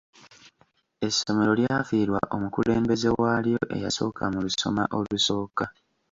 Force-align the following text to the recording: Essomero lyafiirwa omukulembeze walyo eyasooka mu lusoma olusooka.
Essomero 1.07 1.51
lyafiirwa 1.59 2.19
omukulembeze 2.35 3.09
walyo 3.21 3.59
eyasooka 3.75 4.23
mu 4.33 4.39
lusoma 4.45 4.83
olusooka. 4.97 5.65